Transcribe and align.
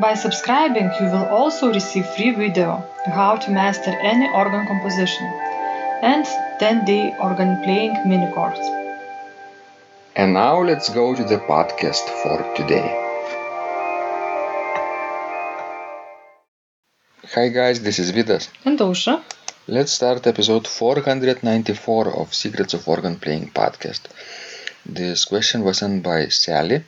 By 0.00 0.14
subscribing, 0.14 0.90
you 0.98 1.06
will 1.12 1.26
also 1.26 1.70
receive 1.74 2.06
free 2.16 2.30
video 2.30 2.82
how 3.04 3.36
to 3.36 3.50
master 3.50 3.90
any 3.90 4.28
organ 4.32 4.66
composition 4.66 5.26
and 6.00 6.24
10-day 6.58 7.16
organ 7.20 7.62
playing 7.62 7.92
mini 8.08 8.32
course. 8.32 8.64
And 10.16 10.32
now 10.32 10.62
let's 10.62 10.88
go 10.88 11.14
to 11.14 11.22
the 11.22 11.36
podcast 11.36 12.08
for 12.22 12.38
today. 12.56 12.86
Hi 17.34 17.48
guys, 17.48 17.82
this 17.82 17.98
is 17.98 18.10
Vidas. 18.12 18.48
And 18.64 18.78
Aušra, 18.78 19.22
Let's 19.68 19.92
start 19.92 20.26
episode 20.26 20.66
494 20.66 22.16
of 22.16 22.32
Secrets 22.32 22.72
of 22.72 22.88
Organ 22.88 23.16
Playing 23.16 23.50
podcast. 23.50 24.00
This 24.86 25.26
question 25.26 25.62
was 25.62 25.76
sent 25.78 26.02
by 26.02 26.28
Sally, 26.28 26.84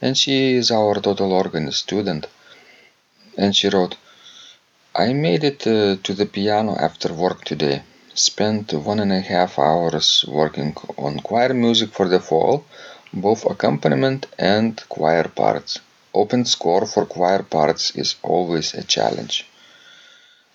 and 0.00 0.16
she 0.16 0.54
is 0.54 0.70
our 0.70 0.94
total 0.94 1.32
organ 1.32 1.70
student. 1.70 2.26
And 3.36 3.54
she 3.56 3.68
wrote, 3.68 3.96
I 4.96 5.12
made 5.12 5.44
it 5.44 5.64
uh, 5.64 5.96
to 6.02 6.12
the 6.12 6.26
piano 6.26 6.74
after 6.76 7.14
work 7.14 7.44
today. 7.44 7.84
Spent 8.14 8.72
one 8.72 8.98
and 8.98 9.12
a 9.12 9.20
half 9.20 9.60
hours 9.60 10.24
working 10.26 10.76
on 10.98 11.20
choir 11.20 11.54
music 11.54 11.90
for 11.92 12.08
the 12.08 12.18
fall, 12.18 12.64
both 13.12 13.44
accompaniment 13.44 14.26
and 14.38 14.82
choir 14.88 15.28
parts. 15.28 15.78
Open 16.12 16.44
score 16.44 16.84
for 16.86 17.06
choir 17.06 17.44
parts 17.44 17.92
is 17.94 18.16
always 18.24 18.74
a 18.74 18.82
challenge. 18.82 19.46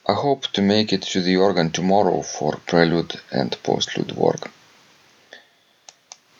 I 0.07 0.13
hope 0.13 0.45
to 0.53 0.61
make 0.61 0.93
it 0.93 1.01
to 1.01 1.21
the 1.21 1.37
organ 1.37 1.71
tomorrow 1.71 2.21
for 2.21 2.57
prelude 2.67 3.19
and 3.31 3.51
postlude 3.63 4.11
work. 4.13 4.51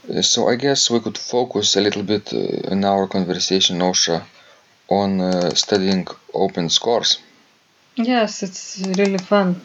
Uh, 0.08 0.22
So 0.22 0.48
I 0.48 0.56
guess 0.58 0.90
we 0.92 1.00
could 1.00 1.18
focus 1.18 1.76
a 1.76 1.82
little 1.82 2.04
bit 2.04 2.32
uh, 2.34 2.38
in 2.74 2.86
our 2.86 3.08
conversation, 3.08 3.80
Aušra, 3.80 4.24
on 4.92 5.22
uh, 5.22 5.50
studying 5.56 6.06
open 6.34 6.70
scores. 6.70 7.20
yes, 7.96 8.44
it's 8.44 8.82
really 8.98 9.18
fun. 9.18 9.62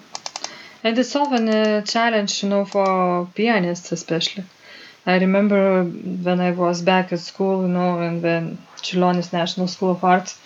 And 0.85 0.97
it's 0.99 1.17
often 1.17 1.49
a 1.49 1.83
challenge, 1.83 2.43
you 2.43 2.49
know, 2.49 2.65
for 2.65 3.27
pianists 3.35 3.91
especially. 3.93 4.45
I 5.05 5.19
remember 5.19 5.85
when 5.85 6.41
I 6.41 6.53
was 6.53 6.83
back 6.83 7.13
at 7.13 7.21
school, 7.21 7.63
you 7.63 7.69
know, 7.69 8.01
in 8.03 8.23
the 8.23 8.57
Čiurlionis 8.83 9.33
National 9.33 9.69
School 9.69 9.93
of 9.93 10.05
Arts, 10.05 10.39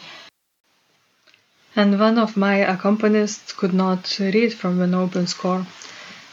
and 1.77 1.99
one 2.01 2.19
of 2.19 2.37
my 2.37 2.57
accompanists 2.75 3.57
could 3.57 3.75
not 3.75 4.19
read 4.19 4.53
from 4.55 4.81
an 4.81 4.95
open 4.95 5.27
score. 5.27 5.67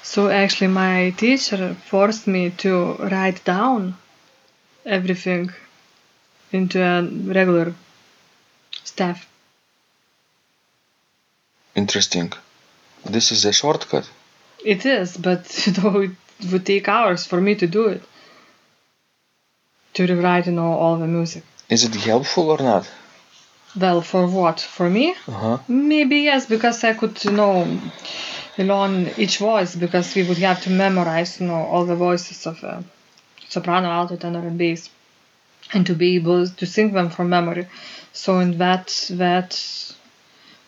So 0.04 0.30
actually, 0.30 0.68
my 0.68 1.14
teacher 1.18 1.76
forced 1.90 2.28
me 2.28 2.52
to 2.64 2.94
write 3.12 3.44
down 3.44 3.98
everything 4.86 5.52
into 6.52 6.82
a 6.82 7.04
regular 7.04 7.74
staff. 8.88 9.28
Interesting. 11.76 12.34
This 13.06 13.32
is 13.32 13.46
a 13.46 13.54
shortcut. 13.54 14.10
It 14.66 14.86
is, 14.86 15.18
but 15.18 15.42
you 15.66 15.74
know, 15.74 16.02
it 16.02 16.52
would 16.52 16.66
take 16.66 16.88
hours 16.88 17.26
for 17.26 17.40
me 17.40 17.56
to 17.56 17.68
do 17.68 17.88
it. 17.88 18.02
To 19.96 20.06
rewrite, 20.06 20.48
you 20.48 20.54
know, 20.54 20.74
all 20.74 20.98
the 20.98 21.08
music. 21.08 21.44
Is 21.70 21.84
it 21.84 21.96
helpful 21.96 22.50
or 22.50 22.60
not? 22.60 22.90
Well, 23.80 24.02
for 24.02 24.28
what? 24.28 24.60
For 24.60 24.90
me? 24.90 25.16
Uh-huh. 25.28 25.58
Maybe 25.68 26.18
yes, 26.30 26.46
because 26.46 26.84
I 26.84 26.94
could, 26.94 27.24
you 27.24 27.32
know, 27.32 27.80
learn 28.58 29.12
each 29.18 29.38
voice 29.38 29.76
because 29.76 30.16
we 30.16 30.24
would 30.24 30.38
have 30.40 30.62
to 30.64 30.70
memorize, 30.70 31.40
you 31.40 31.48
know, 31.48 31.62
all 31.72 31.86
the 31.86 31.96
voices 31.96 32.48
of 32.48 32.64
a 32.64 32.84
soprano, 33.50 33.90
alto, 33.90 34.16
tenor, 34.16 34.48
and 34.48 34.58
bass, 34.58 34.90
and 35.74 35.86
to 35.88 35.94
be 35.94 36.16
able 36.16 36.48
to 36.48 36.66
sing 36.66 36.94
them 36.94 37.10
from 37.10 37.30
memory. 37.30 37.68
So 38.14 38.40
in 38.40 38.58
that 38.58 38.88
that 39.12 39.52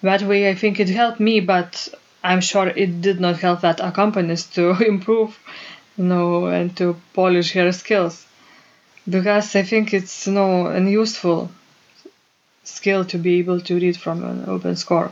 that 0.02 0.22
way, 0.24 0.50
I 0.50 0.56
think 0.56 0.80
it 0.80 0.90
helped 0.90 1.20
me, 1.20 1.40
but 1.40 1.90
I'm 2.24 2.42
sure 2.42 2.68
it 2.68 3.02
did 3.02 3.20
not 3.20 3.40
help 3.40 3.62
that 3.62 3.80
accompanist 3.80 4.56
to 4.56 4.72
improve, 4.94 5.38
you 5.98 6.06
know, 6.06 6.46
and 6.48 6.76
to 6.78 6.96
polish 7.14 7.52
her 7.54 7.72
skills, 7.72 8.26
because 9.10 9.56
I 9.56 9.64
think 9.64 9.94
it's 9.94 10.28
you 10.28 10.34
know 10.34 10.68
an 10.68 10.88
useful 10.88 11.52
skill 12.64 13.04
to 13.06 13.18
be 13.18 13.40
able 13.40 13.60
to 13.62 13.76
read 13.76 13.98
from 13.98 14.24
an 14.24 14.46
open 14.48 14.76
score. 14.76 15.12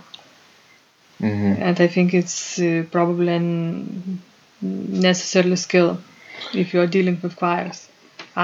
Hmm 1.19 1.47
and 1.67 1.81
I 1.81 1.87
think 1.87 2.13
it's 2.13 2.59
uh, 2.59 2.83
probably 2.91 3.33
an 3.33 4.21
necessary 4.61 5.55
skill 5.55 5.99
if 6.53 6.73
you 6.73 6.81
are 6.81 6.87
dealing 6.87 7.19
with 7.21 7.35
choirs, 7.35 7.87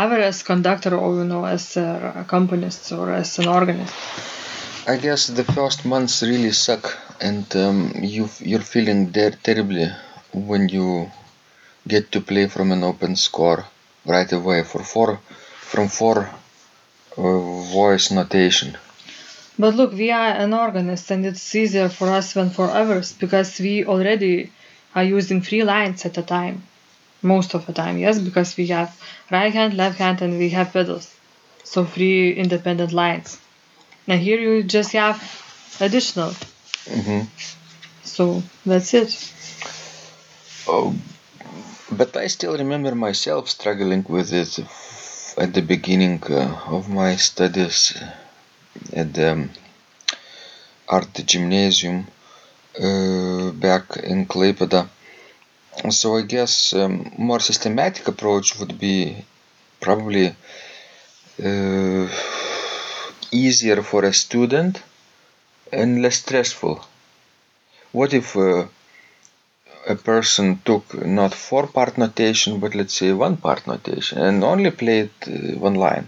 either 0.01 0.19
as 0.19 0.43
conductor 0.43 0.95
or 0.95 1.15
you 1.19 1.25
know 1.31 1.45
as 1.45 1.77
a 1.77 2.13
accompanist 2.23 2.91
or 2.91 3.13
as 3.13 3.37
an 3.39 3.47
organist. 3.47 3.93
I 4.85 4.97
guess 4.97 5.27
the 5.27 5.45
first 5.45 5.85
months 5.85 6.21
really 6.23 6.51
suck, 6.51 6.97
and 7.21 7.45
um, 7.55 7.93
you 8.01 8.27
you're 8.39 8.67
feeling 8.73 9.11
there 9.11 9.31
terribly 9.31 9.87
when 10.33 10.67
you 10.67 11.11
get 11.87 12.11
to 12.13 12.19
play 12.21 12.47
from 12.47 12.71
an 12.71 12.83
open 12.83 13.15
score 13.15 13.65
right 14.05 14.31
away 14.33 14.63
for 14.63 14.83
four 14.83 15.19
from 15.71 15.87
four 15.87 16.29
uh, 17.17 17.39
voice 17.79 18.11
notation. 18.11 18.77
But 19.57 19.75
look, 19.75 19.93
we 19.93 20.09
are 20.11 20.33
an 20.43 20.53
organist, 20.53 21.11
and 21.11 21.25
it's 21.25 21.55
easier 21.55 21.87
for 21.87 22.09
us 22.09 22.33
than 22.33 22.49
for 22.49 22.67
others 22.69 23.13
because 23.13 23.59
we 23.59 23.85
already 23.85 24.51
are 24.95 25.03
using 25.03 25.41
three 25.41 25.63
lines 25.63 26.05
at 26.05 26.17
a 26.17 26.23
time, 26.23 26.63
most 27.23 27.53
of 27.55 27.65
the 27.65 27.73
time. 27.73 27.97
Yes, 27.97 28.19
because 28.19 28.57
we 28.57 28.67
have 28.67 28.95
right 29.31 29.53
hand, 29.53 29.75
left 29.75 29.97
hand, 29.99 30.21
and 30.21 30.37
we 30.37 30.49
have 30.51 30.73
pedals, 30.73 31.13
so 31.63 31.85
three 31.85 32.33
independent 32.33 32.91
lines. 32.93 33.39
Now 34.07 34.17
here 34.17 34.39
you 34.39 34.63
just 34.63 34.93
have 34.93 35.17
additional, 35.81 36.33
hmm 36.89 37.21
so 38.03 38.43
that's 38.65 38.93
it. 38.93 39.11
Oh, 40.67 40.93
but 41.91 42.17
I 42.17 42.27
still 42.27 42.57
remember 42.57 42.95
myself 42.95 43.49
struggling 43.49 44.03
with 44.09 44.33
it 44.33 44.59
at 45.37 45.53
the 45.53 45.61
beginning 45.61 46.21
uh, 46.29 46.59
of 46.67 46.89
my 46.89 47.15
studies 47.15 47.93
at 48.93 49.13
the 49.13 49.31
um, 49.33 49.51
art 50.87 51.13
gymnasium 51.25 52.07
uh, 52.79 53.51
back 53.51 53.97
in 53.97 54.25
Klaipeda. 54.27 54.89
So 55.89 56.17
I 56.17 56.21
guess 56.23 56.73
um, 56.73 57.11
more 57.17 57.39
systematic 57.39 58.07
approach 58.07 58.57
would 58.59 58.79
be 58.79 59.23
probably 59.79 60.35
uh, 61.43 62.07
easier 63.31 63.81
for 63.83 64.05
a 64.05 64.13
student 64.13 64.81
and 65.71 66.01
less 66.01 66.17
stressful. 66.17 66.85
What 67.91 68.13
if 68.13 68.35
uh, 68.35 68.67
a 69.87 69.95
person 69.95 70.61
took 70.65 70.93
not 71.05 71.33
four 71.33 71.67
part 71.67 71.97
notation 71.97 72.59
but 72.59 72.75
let's 72.75 72.93
say 72.93 73.11
one 73.13 73.37
part 73.37 73.65
notation 73.67 74.17
and 74.19 74.43
only 74.43 74.71
played 74.71 75.11
uh, 75.27 75.57
one 75.67 75.75
line 75.75 76.07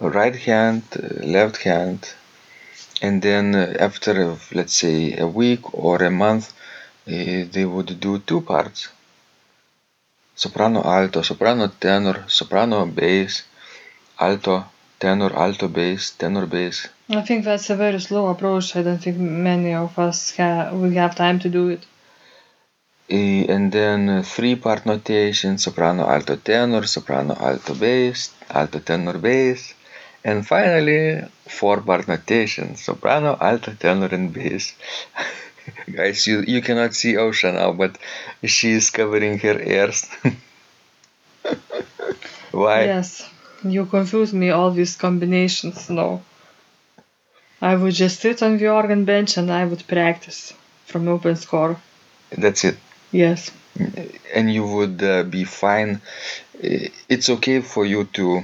right 0.00 0.36
hand 0.36 0.82
uh, 0.96 1.24
left 1.26 1.58
hand 1.62 2.14
and 3.02 3.22
then 3.22 3.54
uh, 3.54 3.74
after 3.78 4.36
let's 4.52 4.76
say 4.76 5.16
a 5.16 5.26
week 5.26 5.62
or 5.74 5.96
a 6.02 6.10
month 6.10 6.52
they 7.10 7.64
would 7.64 7.98
do 8.00 8.18
two 8.18 8.40
parts. 8.40 8.88
Soprano 10.34 10.82
alto. 10.82 11.22
Soprano 11.22 11.68
tenor. 11.68 12.24
Soprano 12.28 12.86
bass. 12.86 13.42
Alto 14.18 14.64
tenor, 14.98 15.32
alto 15.36 15.68
bass, 15.68 16.10
tenor 16.12 16.46
bass. 16.46 16.88
I 17.08 17.22
think 17.22 17.44
that's 17.44 17.70
a 17.70 17.76
very 17.76 18.00
slow 18.00 18.28
approach. 18.28 18.76
I 18.76 18.82
don't 18.82 19.02
think 19.02 19.16
many 19.18 19.74
of 19.74 19.98
us 19.98 20.36
ha- 20.36 20.70
will 20.72 20.92
have 20.92 21.14
time 21.14 21.38
to 21.40 21.48
do 21.48 21.68
it. 21.68 21.82
And 23.08 23.72
then 23.72 24.08
uh, 24.08 24.22
three 24.22 24.54
part 24.54 24.86
notation. 24.86 25.58
Soprano 25.58 26.06
alto 26.06 26.36
tenor. 26.36 26.86
Soprano 26.86 27.34
alto 27.34 27.74
bass. 27.74 28.30
Alto 28.48 28.78
tenor 28.78 29.18
bass. 29.18 29.74
And 30.24 30.46
finally 30.46 31.24
four 31.48 31.80
part 31.80 32.06
notation. 32.06 32.76
Soprano 32.76 33.36
alto 33.40 33.72
tenor 33.74 34.08
and 34.12 34.32
bass 34.32 34.74
guys 35.90 36.26
you 36.26 36.42
you 36.46 36.60
cannot 36.62 36.94
see 36.94 37.14
Ausra 37.14 37.52
now 37.54 37.72
but 37.72 37.96
she 38.44 38.72
is 38.72 38.90
covering 38.90 39.38
her 39.38 39.58
ears 39.60 40.06
why 42.52 42.84
Yes, 42.84 43.28
you 43.64 43.86
confuse 43.86 44.32
me 44.32 44.50
all 44.50 44.70
these 44.70 44.96
combinations. 44.96 45.88
No. 45.90 46.22
I 47.62 47.76
would 47.76 47.94
just 47.94 48.20
sit 48.20 48.42
on 48.42 48.58
the 48.58 48.68
organ 48.68 49.04
bench 49.04 49.36
and 49.36 49.50
I 49.50 49.64
would 49.64 49.86
practice 49.86 50.52
from 50.86 51.08
open 51.08 51.36
score. 51.36 51.76
that's 52.36 52.64
it 52.64 52.76
Yes. 53.12 53.50
and 54.34 54.52
you 54.52 54.64
would 54.66 55.02
uh, 55.02 55.22
be 55.24 55.44
fine 55.44 56.00
it's 57.08 57.28
okay 57.30 57.60
for 57.60 57.84
you 57.86 58.04
to 58.18 58.42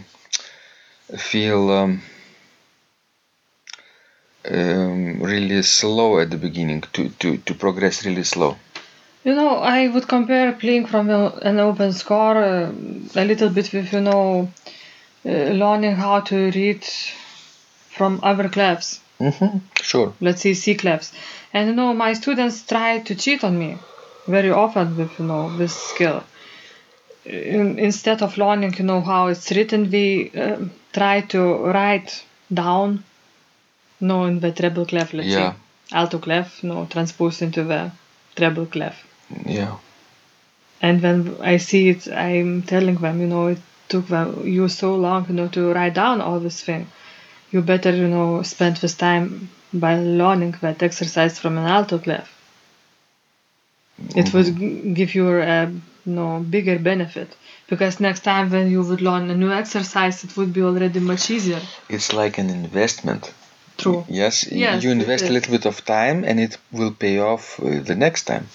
feel 1.16 1.70
um, 1.70 2.02
um, 4.50 5.20
really 5.22 5.62
slow 5.62 6.18
at 6.20 6.30
the 6.30 6.36
beginning 6.36 6.82
to, 6.92 7.08
to, 7.20 7.36
to 7.38 7.54
progress 7.54 8.04
really 8.06 8.24
slow 8.24 8.56
You 9.24 9.34
know, 9.34 9.56
I 9.58 9.88
would 9.88 10.06
compare 10.06 10.52
playing 10.52 10.86
from 10.86 11.10
an 11.10 11.58
open 11.58 11.92
score 11.92 12.36
uh, 12.36 12.70
a 13.16 13.24
little 13.24 13.48
bit 13.48 13.72
with, 13.72 13.92
you 13.92 14.00
know, 14.00 14.48
uh, 15.26 15.30
learning 15.62 15.96
how 15.96 16.20
to 16.20 16.36
read 16.52 16.84
from 17.96 18.20
other 18.22 18.48
clefs. 18.48 19.00
mm-hmm. 19.18 19.58
sure 19.82 20.12
let's 20.20 20.42
say 20.42 20.54
C 20.54 20.74
clefs. 20.76 21.12
And 21.52 21.68
you 21.70 21.74
know, 21.74 21.94
my 21.94 22.12
students 22.12 22.62
try 22.62 23.00
to 23.00 23.14
cheat 23.14 23.42
on 23.42 23.58
me 23.58 23.78
very 24.26 24.50
often 24.50 24.96
with 24.96 25.18
you 25.18 25.24
know 25.24 25.56
this 25.56 25.74
skill. 25.74 26.22
In, 27.24 27.78
instead 27.78 28.22
of 28.22 28.38
learning, 28.38 28.74
you 28.78 28.84
know, 28.84 29.00
how 29.00 29.26
it's 29.28 29.50
written, 29.50 29.90
we 29.90 30.30
um 30.44 30.70
try 30.92 31.22
to 31.34 31.40
write 31.76 32.22
down, 32.52 33.04
know, 34.00 34.24
in 34.24 34.40
the 34.40 34.52
treble 34.52 34.86
clef, 34.86 35.12
let's 35.12 35.28
Yeah. 35.28 35.52
say, 35.52 35.56
alto 35.92 36.18
clef, 36.18 36.62
no, 36.62 36.74
know, 36.74 36.86
transpose 36.86 37.42
into 37.42 37.64
the 37.64 37.90
treble 38.34 38.66
clef. 38.66 38.96
yeah 39.44 39.74
And 40.82 41.02
when 41.02 41.36
I 41.40 41.56
see 41.56 41.88
it, 41.88 42.06
I'm 42.08 42.62
telling 42.62 42.96
them, 42.96 43.20
you 43.20 43.26
know, 43.26 43.46
it 43.46 43.60
took 43.88 44.08
them, 44.08 44.46
you 44.46 44.68
so 44.68 44.94
long, 44.94 45.26
you 45.28 45.34
know, 45.34 45.48
to 45.48 45.72
write 45.72 45.94
down 45.94 46.20
all 46.20 46.38
this 46.38 46.62
thing. 46.62 46.86
You 47.50 47.62
better, 47.62 47.92
you 47.94 48.08
know, 48.08 48.42
spend 48.42 48.76
this 48.76 48.94
time 48.94 49.48
by 49.72 49.96
learning 49.96 50.56
that 50.60 50.82
exercise 50.82 51.38
from 51.38 51.56
an 51.58 51.66
alto 51.66 51.98
clef. 51.98 52.28
It 54.14 54.32
would 54.34 54.46
mm-hmm. 54.46 54.92
give 54.92 55.14
you 55.14 55.40
a 55.40 55.66
you 56.06 56.12
know, 56.12 56.40
bigger 56.40 56.78
benefit 56.78 57.34
because 57.68 57.98
next 57.98 58.20
time 58.20 58.50
when 58.50 58.70
you 58.70 58.82
would 58.82 59.00
learn 59.00 59.28
a 59.30 59.34
new 59.34 59.50
exercise, 59.50 60.22
it 60.24 60.36
would 60.36 60.52
be 60.52 60.62
already 60.62 61.00
much 61.00 61.30
easier. 61.30 61.60
it's 61.88 62.12
like 62.12 62.38
an 62.38 62.48
investment 62.50 63.32
True. 63.78 64.04
yes, 64.08 64.50
Yes, 64.50 64.82
you 64.82 64.90
invest 64.90 65.24
a 65.24 65.32
little 65.32 65.52
bit 65.52 65.66
of 65.66 65.84
time 65.84 66.24
and 66.24 66.40
it 66.40 66.56
will 66.72 66.92
pay 66.92 67.18
off 67.18 67.60
uh, 67.60 67.80
the 67.80 67.94
next 67.94 68.24
time 68.24 68.48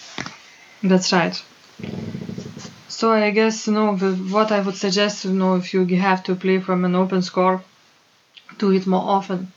That's 0.83 1.11
right. 1.13 1.41
So 2.89 3.11
I 3.11 3.31
guess 3.31 3.67
you 3.67 3.73
know 3.73 3.95
what 3.95 4.51
I 4.51 4.59
would 4.61 4.75
suggest 4.75 5.25
you 5.25 5.33
know 5.33 5.55
if 5.55 5.73
you 5.73 5.85
have 5.97 6.23
to 6.25 6.35
play 6.35 6.59
from 6.59 6.85
an 6.85 6.95
open 6.95 7.21
score, 7.23 7.63
do 8.59 8.71
it 8.71 8.85
more 8.87 9.01
often. 9.17 9.51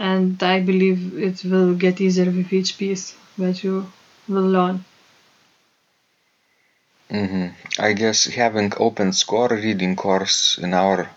And 0.00 0.42
I 0.42 0.60
believe 0.60 1.16
it 1.16 1.44
will 1.44 1.74
get 1.74 2.00
easier 2.00 2.24
with 2.30 2.52
each 2.52 2.76
piece 2.76 3.14
that 3.38 3.62
you 3.62 3.92
will 4.28 4.48
learn. 4.48 4.84
hmm 7.10 7.48
I 7.78 7.92
guess 7.92 8.24
having 8.24 8.72
open 8.76 9.12
score 9.12 9.48
reading 9.48 9.94
course 9.96 10.58
in 10.58 10.74
our 10.74 11.08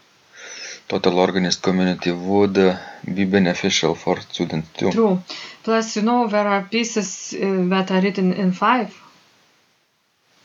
total 0.88 1.20
organist 1.20 1.62
community 1.62 2.12
would 2.12 2.58
uh, 2.58 2.78
be 3.14 3.26
beneficial 3.26 3.96
for 3.96 4.20
students 4.22 4.70
too. 4.78 4.92
True. 4.92 5.22
Plus, 5.64 5.96
you 5.96 6.02
know 6.02 6.28
there 6.28 6.48
are 6.48 6.64
pieces 6.64 7.34
uh, 7.34 7.66
that 7.70 7.92
are 7.92 8.02
written 8.02 8.34
in 8.34 8.52
five 8.52 8.94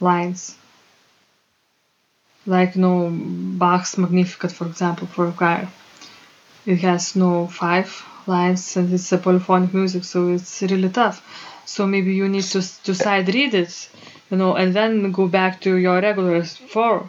lines. 0.00 0.56
Like 2.46 2.76
you 2.76 2.82
know 2.82 3.10
Bach's 3.12 3.98
Magnificat, 3.98 4.52
for 4.52 4.66
example, 4.66 5.06
for 5.06 5.30
choir. 5.32 5.68
It 6.66 6.80
has 6.80 7.16
no 7.16 7.46
five 7.46 8.04
lines 8.26 8.76
and 8.76 8.92
it's 8.92 9.10
a 9.12 9.18
polyphonic 9.18 9.72
music, 9.74 10.04
so 10.04 10.28
it's 10.28 10.62
really 10.62 10.90
tough. 10.90 11.22
So 11.66 11.86
maybe 11.86 12.14
you 12.14 12.28
need 12.28 12.44
to 12.44 12.62
to 12.84 12.94
sight 12.94 13.28
read 13.28 13.54
it, 13.54 13.90
you 14.30 14.36
know, 14.36 14.54
and 14.54 14.74
then 14.74 15.12
go 15.12 15.28
back 15.28 15.60
to 15.62 15.76
your 15.76 16.00
regular 16.00 16.44
four 16.44 17.08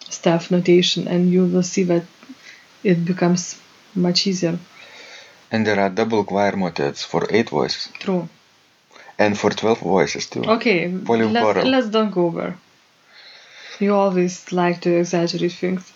staff 0.00 0.50
notation, 0.50 1.08
and 1.08 1.30
you 1.30 1.46
will 1.46 1.62
see 1.62 1.84
that 1.84 2.04
it 2.84 3.04
becomes 3.04 3.58
much 3.94 4.26
easier. 4.26 4.58
And 5.50 5.66
there 5.66 5.80
are 5.80 5.88
double 5.88 6.24
choir 6.24 6.56
motets 6.56 7.02
for 7.02 7.26
eight 7.30 7.50
voices 7.50 7.88
True. 7.98 8.28
and 9.18 9.38
for 9.38 9.50
12 9.50 9.80
voices 9.80 10.26
too. 10.26 10.44
Okay, 10.44 10.88
let's, 10.88 11.64
let's 11.64 11.88
don't 11.88 12.10
go 12.10 12.30
there. 12.30 12.56
You 13.80 13.94
always 13.94 14.52
like 14.52 14.80
to 14.82 14.90
exaggerate 14.98 15.52
things. 15.52 15.92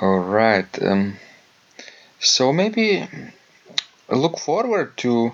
All 0.00 0.18
right. 0.18 0.82
Um, 0.82 1.16
so 2.20 2.52
maybe 2.52 3.06
look 4.08 4.38
forward 4.38 4.96
to 4.98 5.32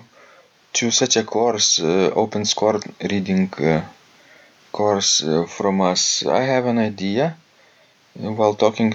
to 0.73 0.91
such 0.91 1.17
a 1.17 1.23
course, 1.23 1.79
uh, 1.79 2.11
open 2.15 2.45
score 2.45 2.79
reading 3.01 3.51
uh, 3.55 3.83
course 4.71 5.23
uh, 5.23 5.45
from 5.45 5.81
us. 5.81 6.25
I 6.25 6.43
have 6.43 6.65
an 6.65 6.77
idea 6.77 7.35
while 8.13 8.55
talking 8.55 8.93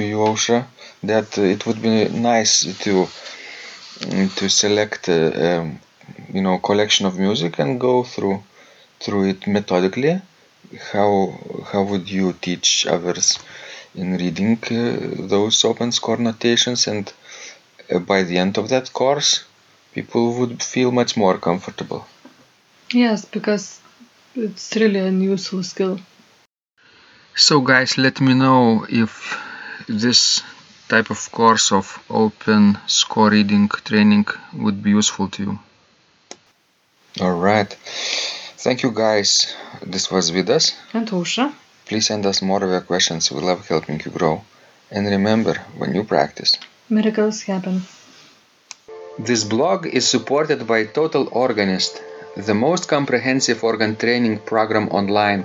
to 0.00 0.06
you, 0.06 0.18
Ausra, 0.18 0.66
that 1.02 1.38
uh, 1.38 1.42
it 1.42 1.66
would 1.66 1.80
be 1.82 2.08
nice 2.08 2.54
to 2.84 2.92
mm, 4.12 4.28
to 4.38 4.48
select 4.48 5.08
a, 5.08 5.20
um, 5.48 5.80
you 6.36 6.42
know 6.46 6.58
collection 6.58 7.06
of 7.06 7.18
music 7.26 7.58
and 7.62 7.80
go 7.88 7.94
through 8.12 8.38
through 9.02 9.24
it 9.32 9.46
methodically. 9.56 10.14
How 10.92 11.10
how 11.72 11.82
would 11.90 12.06
you 12.18 12.26
teach 12.46 12.86
others 12.96 13.38
in 14.02 14.08
reading 14.22 14.52
uh, 14.70 15.28
those 15.34 15.56
open 15.70 15.90
score 15.98 16.18
notations 16.30 16.86
and 16.92 17.04
uh, 17.92 17.98
by 18.12 18.22
the 18.28 18.38
end 18.44 18.54
of 18.58 18.68
that 18.74 18.92
course 18.92 19.30
people 19.96 20.24
would 20.38 20.62
feel 20.62 20.90
much 21.00 21.16
more 21.16 21.36
comfortable 21.38 22.02
Yes, 22.92 23.24
because 23.24 23.80
it's 24.36 24.76
really 24.76 25.00
a 25.00 25.10
useful 25.10 25.62
skill. 25.62 25.98
so 27.34 27.60
guys 27.60 27.98
let 27.98 28.20
me 28.20 28.34
know 28.34 28.86
if 28.88 29.12
this 29.90 30.42
type 30.88 31.10
of 31.10 31.32
course 31.32 31.72
of 31.72 31.86
open 32.08 32.78
score 32.86 33.30
reading 33.30 33.68
training 33.68 34.26
would 34.54 34.82
be 34.82 34.90
useful 34.90 35.28
to 35.28 35.42
you. 35.42 35.58
All 37.20 37.34
right. 37.34 37.70
Thank 38.64 38.82
you 38.82 38.92
guys. 38.92 39.54
This 39.82 40.10
was 40.10 40.30
vidas 40.30 40.74
And 40.92 41.08
Ausra, 41.08 41.52
please 41.86 42.06
send 42.06 42.24
us 42.26 42.40
more 42.42 42.62
of 42.62 42.70
your 42.70 42.82
questions. 42.82 43.32
We 43.32 43.40
love 43.40 43.66
helping 43.66 44.00
you 44.04 44.10
grow. 44.10 44.44
And 44.90 45.06
remember 45.06 45.54
when 45.76 45.94
you 45.94 46.04
practice. 46.04 46.56
Miracles 46.88 47.42
happen. 47.42 47.82
This 49.18 49.44
blog 49.44 49.86
is 49.86 50.06
supported 50.06 50.66
by 50.66 50.84
Total 50.84 51.28
Organist, 51.32 52.00
the 52.36 52.54
most 52.54 52.88
comprehensive 52.88 53.62
organ 53.64 53.96
training 53.96 54.38
program 54.38 54.88
online, 54.88 55.44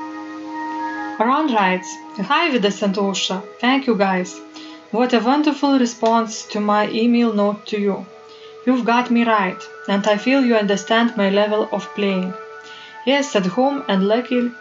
Ron 1.25 1.53
writes, 1.53 1.87
Hi 2.17 2.49
Vidas 2.49 2.81
and 2.81 2.95
Aušra, 2.95 3.43
thank 3.59 3.85
you 3.85 3.95
guys. 3.95 4.39
What 4.89 5.13
a 5.13 5.19
wonderful 5.19 5.77
response 5.77 6.43
to 6.47 6.59
my 6.59 6.89
email 6.89 7.31
note 7.31 7.67
to 7.67 7.79
you. 7.79 8.05
You've 8.65 8.85
got 8.85 9.11
me 9.11 9.23
right, 9.23 9.61
and 9.87 10.07
I 10.07 10.17
feel 10.17 10.43
you 10.43 10.55
understand 10.55 11.15
my 11.15 11.29
level 11.29 11.69
of 11.71 11.93
playing. 11.93 12.33
Yes, 13.05 13.35
at 13.35 13.45
home 13.45 13.83
and 13.87 14.07
lucky 14.07 14.51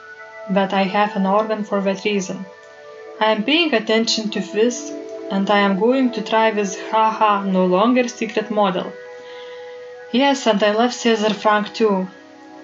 that 0.51 0.75
I 0.75 0.83
have 0.83 1.17
an 1.17 1.25
organ 1.25 1.65
for 1.65 1.81
that 1.81 2.05
reason. 2.05 2.45
I 3.21 3.33
am 3.33 3.45
paying 3.45 3.73
attention 3.73 4.31
to 4.31 4.41
this, 4.41 4.93
and 5.31 5.51
I 5.51 5.61
am 5.61 5.81
going 5.81 6.13
to 6.13 6.23
try 6.23 6.51
this 6.51 6.79
haha 6.91 7.43
no 7.45 7.65
longer 7.65 8.07
secret 8.07 8.51
model. 8.51 8.93
Yes, 10.13 10.47
and 10.47 10.63
I 10.63 10.73
love 10.73 10.91
César 10.91 11.35
Franck 11.35 11.73
too. 11.73 12.09